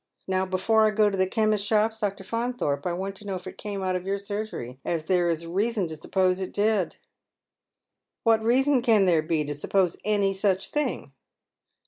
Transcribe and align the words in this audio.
Now, 0.27 0.47
before 0.47 0.83
I 0.87 0.89
go 0.89 1.11
to 1.11 1.15
the 1.15 1.27
cliemists' 1.27 1.63
shops. 1.67 1.99
Dr. 1.99 2.23
Faunthorpe, 2.23 2.87
I 2.87 2.93
want 2.93 3.15
to 3.17 3.25
know 3.27 3.35
if 3.35 3.45
it 3.45 3.59
came 3.59 3.83
out 3.83 3.95
af 3.95 4.03
your 4.03 4.17
surgerj, 4.17 4.79
as 4.83 5.03
there 5.03 5.29
is 5.29 5.45
reason 5.45 5.87
to 5.89 5.95
suppose 5.95 6.41
it 6.41 6.51
did."" 6.51 6.95
Wljjit 8.25 8.41
reason 8.41 8.81
can 8.81 9.05
there 9.05 9.21
be 9.21 9.43
to 9.43 9.53
suppose 9.53 9.97
any 10.03 10.33
such 10.33 10.69
thing? 10.69 11.13